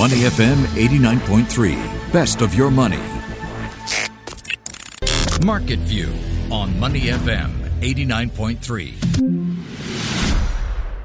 [0.00, 2.10] Money FM 89.3.
[2.10, 3.02] Best of your money.
[5.44, 6.10] Market View
[6.50, 7.50] on Money FM
[7.82, 9.60] 89.3.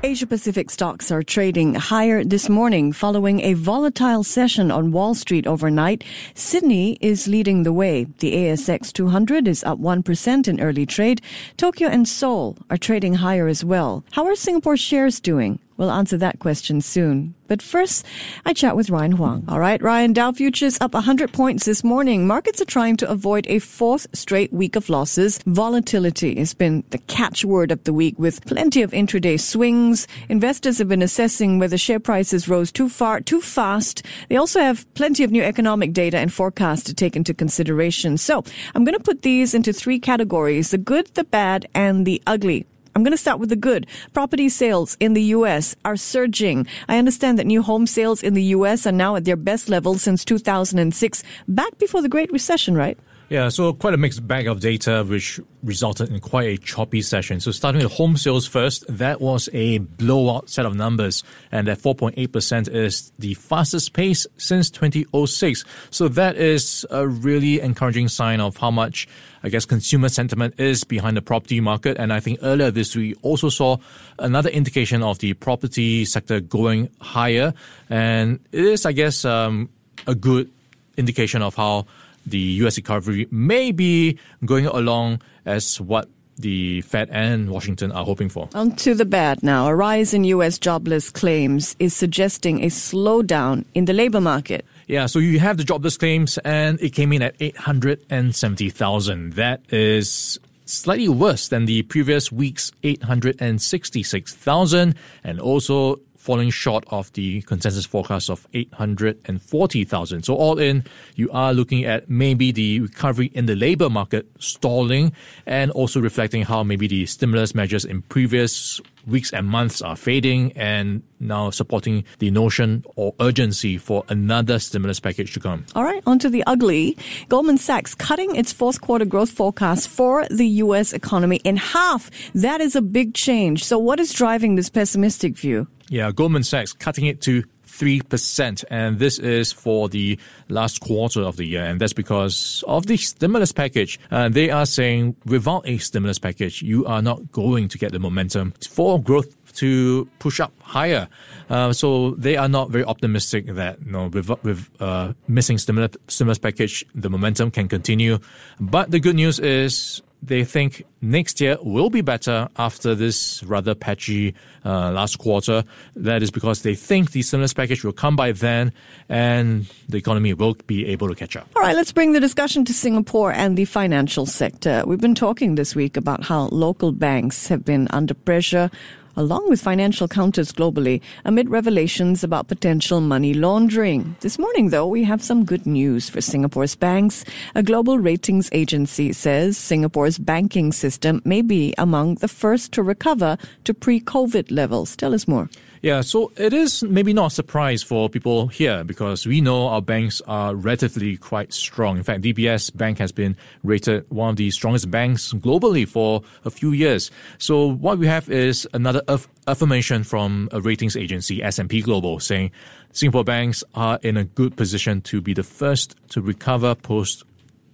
[0.02, 5.46] Asia Pacific stocks are trading higher this morning following a volatile session on Wall Street
[5.46, 6.06] overnight.
[6.34, 8.06] Sydney is leading the way.
[8.20, 11.22] The ASX 200 is up 1% in early trade.
[11.58, 14.06] Tokyo and Seoul are trading higher as well.
[14.12, 15.60] How are Singapore shares doing?
[15.78, 17.36] We'll answer that question soon.
[17.48, 18.06] But first,
[18.46, 19.44] I chat with Ryan Huang.
[19.48, 22.26] All right, Ryan, Dow futures up 100 points this morning.
[22.26, 25.40] Markets are trying to avoid a fourth straight week of losses.
[25.46, 30.08] Volatility has been the catchword of the week with plenty of intraday swings.
[30.30, 34.02] Investors have been assessing whether share prices rose too far, too fast.
[34.30, 38.18] They also have plenty of new economic data and forecasts to take into consideration.
[38.18, 42.24] So I'm going to put these into three categories, the good, the bad, and the
[42.26, 42.66] ugly.
[42.96, 43.88] I'm going to start with the good.
[44.14, 45.76] Property sales in the U.S.
[45.84, 46.66] are surging.
[46.88, 48.88] I understand that new home sales in the U.S.
[48.88, 52.98] are now at their best level since 2006, back before the Great Recession, right?
[53.28, 57.40] Yeah, so quite a mixed bag of data, which resulted in quite a choppy session.
[57.40, 61.80] So starting with home sales first, that was a blowout set of numbers, and that
[61.80, 65.66] 4.8% is the fastest pace since 2006.
[65.90, 69.08] So that is a really encouraging sign of how much,
[69.42, 71.98] I guess, consumer sentiment is behind the property market.
[71.98, 73.78] And I think earlier this week also saw
[74.20, 77.56] another indication of the property sector going higher,
[77.90, 79.70] and it is, I guess, um,
[80.06, 80.52] a good
[80.96, 81.88] indication of how
[82.26, 82.78] the U.S.
[82.78, 88.50] recovery may be going along as what the Fed and Washington are hoping for.
[88.54, 89.68] On to the bad now.
[89.68, 90.60] A rise in U.S.
[90.60, 94.66] jobless claims is suggesting a slowdown in the labor market.
[94.88, 99.34] Yeah, so you have the jobless claims, and it came in at 870,000.
[99.34, 107.44] That is slightly worse than the previous week's 866,000, and also falling short of the
[107.44, 110.24] consensus forecast of 840,000.
[110.24, 110.84] So all in,
[111.16, 115.14] you are looking at maybe the recovery in the labor market stalling
[115.46, 120.52] and also reflecting how maybe the stimulus measures in previous weeks and months are fading
[120.54, 125.64] and now supporting the notion or urgency for another stimulus package to come.
[125.76, 126.98] All right, on to the ugly.
[127.30, 130.92] Goldman Sachs cutting its fourth quarter growth forecast for the U.S.
[130.92, 132.10] economy in half.
[132.34, 133.64] That is a big change.
[133.64, 135.68] So what is driving this pessimistic view?
[135.90, 138.64] Yeah, Goldman Sachs cutting it to 3%.
[138.70, 140.18] And this is for the
[140.50, 141.64] last quarter of the year.
[141.64, 144.00] And that's because of the stimulus package.
[144.10, 148.54] They are saying without a stimulus package, you are not going to get the momentum
[148.70, 151.08] for growth to push up higher.
[151.50, 155.92] Uh, so they are not very optimistic that you know with with uh, missing stimulus
[156.08, 158.20] stimulus package, the momentum can continue.
[158.60, 163.76] But the good news is they think next year will be better after this rather
[163.76, 164.34] patchy
[164.66, 165.64] uh, last quarter.
[165.96, 168.74] That is because they think the stimulus package will come by then
[169.10, 171.48] and the economy will be able to catch up.
[171.56, 174.84] All right, let's bring the discussion to Singapore and the financial sector.
[174.86, 178.72] We've been talking this week about how local banks have been under pressure
[179.16, 184.16] along with financial counters globally, amid revelations about potential money laundering.
[184.22, 187.26] This morning, though, we have some good news for Singapore's banks.
[187.56, 193.38] A global ratings agency says Singapore's banking system may be among the first to recover
[193.64, 194.96] to pre COVID levels.
[194.96, 195.50] Tell us more.
[195.86, 199.84] Yeah, so it is maybe not a surprise for people here because we know our
[199.84, 201.98] banks are relatively quite strong.
[201.98, 206.50] In fact, DBS Bank has been rated one of the strongest banks globally for a
[206.50, 207.12] few years.
[207.38, 212.50] So what we have is another aff- affirmation from a ratings agency, S&P Global, saying
[212.92, 217.26] Singapore banks are in a good position to be the first to recover post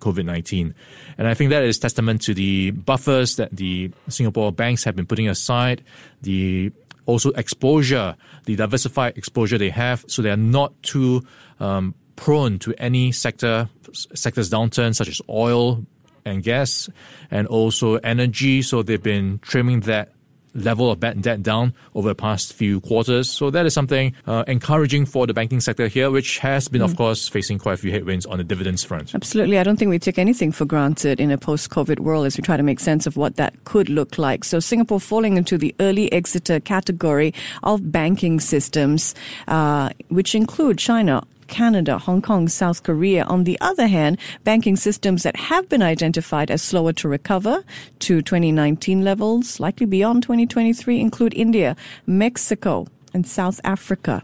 [0.02, 0.76] COVID 19.
[1.18, 5.06] And I think that is testament to the buffers that the Singapore banks have been
[5.06, 5.82] putting aside,
[6.22, 6.74] the
[7.06, 11.24] also exposure, the diversified exposure they have, so they are not too
[11.60, 15.86] um, prone to any sector sectors downturn, such as oil
[16.26, 16.90] and gas,
[17.30, 18.62] and also energy.
[18.62, 20.14] So they've been trimming that
[20.54, 23.30] level of bad debt down over the past few quarters.
[23.30, 26.86] So that is something uh, encouraging for the banking sector here, which has been, mm.
[26.86, 29.16] of course, facing quite a few headwinds on the dividends front.
[29.16, 29.58] Absolutely.
[29.58, 32.58] I don't think we take anything for granted in a post-COVID world as we try
[32.58, 34.44] to make sense of what that could look like.
[34.44, 37.34] So Singapore falling into the early exiter category
[37.64, 39.16] of banking systems,
[39.47, 43.24] uh, which include China, Canada, Hong Kong, South Korea.
[43.26, 47.64] On the other hand, banking systems that have been identified as slower to recover
[48.00, 51.76] to 2019 levels, likely beyond 2023, include India,
[52.08, 54.24] Mexico, and South Africa.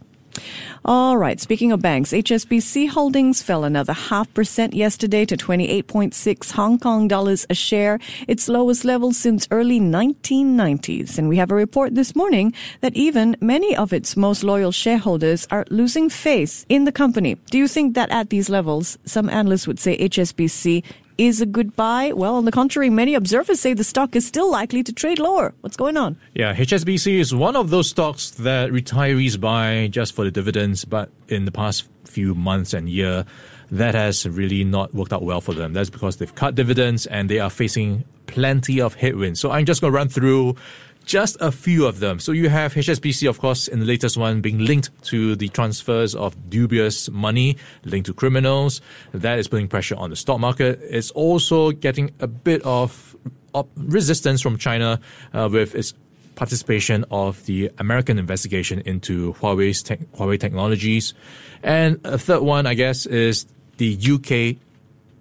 [0.86, 1.40] All right.
[1.40, 7.46] Speaking of banks, HSBC Holdings fell another half percent yesterday to 28.6 Hong Kong dollars
[7.50, 11.18] a share, its lowest level since early 1990s.
[11.18, 15.48] And we have a report this morning that even many of its most loyal shareholders
[15.52, 17.36] are losing faith in the company.
[17.52, 20.84] Do you think that at these levels, some analysts would say HSBC
[21.18, 22.12] is a good buy?
[22.14, 25.54] Well, on the contrary, many observers say the stock is still likely to trade lower.
[25.62, 26.18] What's going on?
[26.34, 31.10] Yeah, HSBC is one of those stocks that retirees buy just for the dividends, but
[31.28, 33.26] in the past few months and year,
[33.72, 35.74] that has really not worked out well for them.
[35.74, 39.40] That's because they've cut dividends and they are facing plenty of headwinds.
[39.40, 40.56] So I'm just going to run through
[41.08, 42.20] just a few of them.
[42.20, 46.14] So you have HSBC, of course, in the latest one being linked to the transfers
[46.14, 48.82] of dubious money linked to criminals.
[49.14, 50.80] That is putting pressure on the stock market.
[50.84, 53.16] It's also getting a bit of
[53.76, 55.00] resistance from China
[55.34, 55.94] uh, with its
[56.36, 61.14] participation of the American investigation into Huawei's te- Huawei technologies.
[61.64, 64.62] And a third one, I guess, is the UK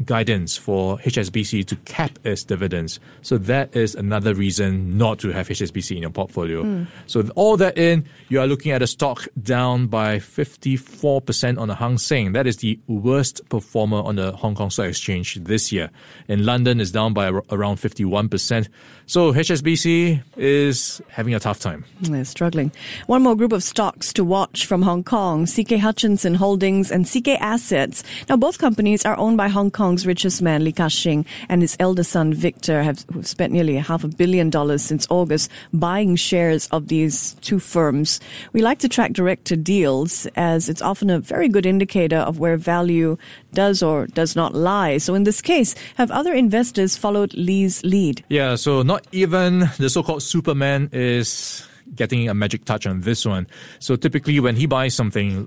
[0.05, 3.01] guidance for HSBC to cap its dividends.
[3.23, 6.63] So that is another reason not to have HSBC in your portfolio.
[6.63, 6.87] Mm.
[7.07, 11.75] So all that in, you are looking at a stock down by 54% on the
[11.75, 12.33] Hang Seng.
[12.33, 15.91] That is the worst performer on the Hong Kong Stock Exchange this year.
[16.29, 18.69] In London, is down by around 51%.
[19.07, 21.85] So HSBC is having a tough time.
[22.01, 22.73] They're struggling.
[23.07, 27.41] One more group of stocks to watch from Hong Kong, CK Hutchison Holdings and CK
[27.41, 28.03] Assets.
[28.29, 32.03] Now both companies are owned by Hong Kong's richest man, Li Ka-shing, and his elder
[32.03, 37.35] son, Victor, have spent nearly half a billion dollars since August buying shares of these
[37.35, 38.19] two firms.
[38.53, 42.57] We like to track director deals as it's often a very good indicator of where
[42.57, 43.17] value
[43.55, 44.99] does or does not lie.
[44.99, 48.25] So in this case, have other investors followed Li's lead?
[48.29, 53.47] Yeah, so not even the so-called Superman is getting a magic touch on this one.
[53.79, 55.47] So typically when he buys something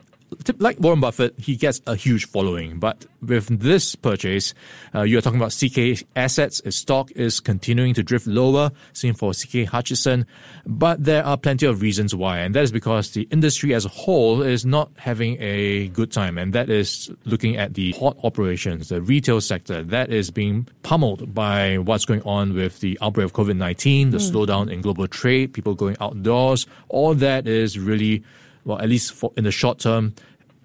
[0.57, 2.79] like Warren Buffett, he gets a huge following.
[2.79, 4.53] But with this purchase,
[4.95, 6.61] uh, you're talking about CK assets.
[6.61, 10.25] Its stock is continuing to drift lower, same for CK Hutchison.
[10.65, 12.39] But there are plenty of reasons why.
[12.39, 16.37] And that is because the industry as a whole is not having a good time.
[16.37, 21.33] And that is looking at the hot operations, the retail sector that is being pummeled
[21.33, 24.31] by what's going on with the outbreak of COVID-19, the mm.
[24.31, 26.65] slowdown in global trade, people going outdoors.
[26.87, 28.23] All that is really
[28.65, 30.13] well, at least for in the short term,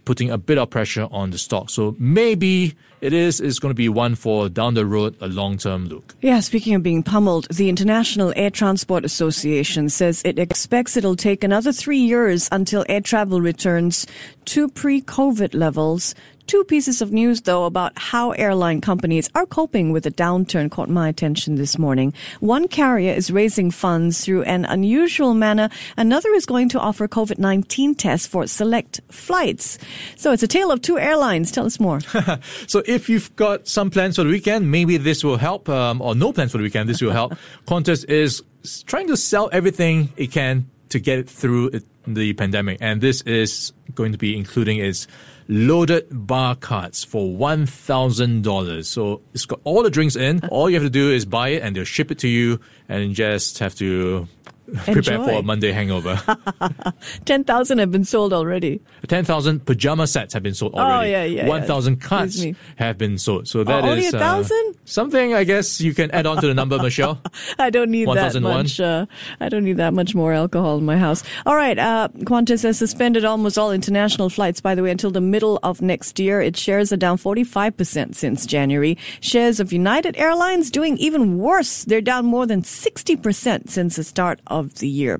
[0.04, 1.70] putting a bit of pressure on the stock.
[1.70, 5.58] So maybe it is is going to be one for down the road, a long
[5.58, 6.14] term look.
[6.22, 11.44] Yeah, speaking of being pummeled, the International Air Transport Association says it expects it'll take
[11.44, 14.06] another three years until air travel returns
[14.46, 16.14] to pre COVID levels
[16.46, 20.91] Two pieces of news, though, about how airline companies are coping with the downturn caught
[20.91, 22.12] my attention this morning.
[22.41, 25.70] One carrier is raising funds through an unusual manner.
[25.96, 29.79] Another is going to offer COVID-19 tests for select flights.
[30.17, 31.50] So it's a tale of two airlines.
[31.50, 32.00] Tell us more.
[32.67, 36.14] so if you've got some plans for the weekend, maybe this will help, um, or
[36.14, 37.35] no plans for the weekend, this will help.
[37.67, 38.43] Qantas is
[38.85, 41.70] trying to sell everything it can to get it through
[42.06, 42.79] the pandemic.
[42.81, 45.06] And this is going to be including its
[45.49, 48.85] loaded bar cards for $1,000.
[48.85, 50.41] So it's got all the drinks in.
[50.49, 53.14] All you have to do is buy it and they'll ship it to you and
[53.14, 54.29] just have to
[54.72, 56.20] prepare for a Monday hangover.
[57.25, 58.81] 10,000 have been sold already.
[59.06, 61.14] 10,000 pajama sets have been sold oh, already.
[61.14, 61.49] Oh, yeah, yeah.
[61.49, 62.06] 1,000 yeah.
[62.06, 62.46] cards
[62.76, 63.49] have been sold.
[63.49, 64.75] So that oh, is only thousand?
[64.75, 67.20] Uh, something I guess you can add on to the number, Michelle.
[67.58, 68.81] I don't need 1, that much.
[68.81, 69.06] Uh,
[69.40, 71.22] I don't need that much more alcohol in my house.
[71.46, 71.78] All right.
[71.78, 75.82] Uh, Qantas has suspended almost all international flights, by the way, until the middle of
[75.82, 76.40] next year.
[76.40, 78.97] Its shares are down 45% since January.
[79.21, 81.85] Shares of United Airlines doing even worse.
[81.85, 85.18] They're down more than 60% since the start of the year.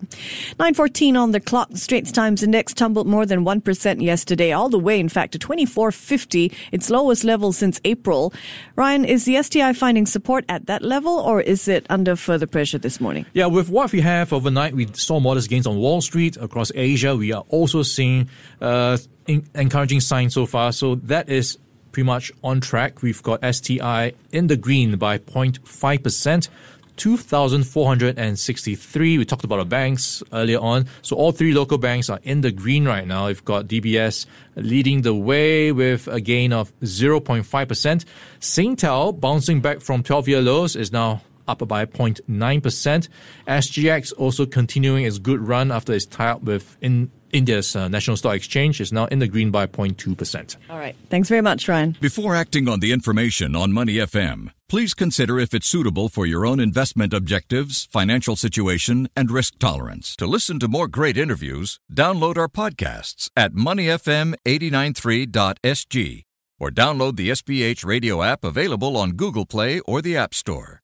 [0.59, 1.69] 914 on the clock.
[1.75, 6.53] Straits Times Index tumbled more than 1% yesterday, all the way, in fact, to 2450,
[6.73, 8.33] its lowest level since April.
[8.77, 12.79] Ryan, is the STI finding support at that level or is it under further pressure
[12.79, 13.27] this morning?
[13.33, 17.17] Yeah, with what we have overnight, we saw modest gains on Wall Street across Asia.
[17.17, 18.29] We are also seeing
[18.61, 20.73] uh, encouraging signs so far.
[20.73, 21.59] So that is
[21.93, 23.03] pretty much on track.
[23.03, 26.49] We've got STI in the green by 0.5%.
[26.97, 29.19] 2,463.
[29.19, 30.87] We talked about the banks earlier on.
[31.03, 33.27] So all three local banks are in the green right now.
[33.27, 38.05] We've got DBS leading the way with a gain of 0.5%.
[38.41, 43.09] Singtel bouncing back from 12 year lows is now up by 0.9%.
[43.47, 48.17] SGX also continuing its good run after its tie up with in India's uh, national
[48.17, 50.57] stock exchange is now in the green by 0.2%.
[50.71, 50.95] All right.
[51.11, 51.97] Thanks very much, Ryan.
[52.01, 56.47] Before acting on the information on Money FM, please consider if it's suitable for your
[56.47, 60.15] own investment objectives, financial situation, and risk tolerance.
[60.17, 66.23] To listen to more great interviews, download our podcasts at moneyfm893.sg
[66.61, 70.83] or download the SPH radio app available on Google Play or the App Store.